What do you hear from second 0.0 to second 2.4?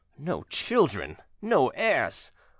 No children! no heirs!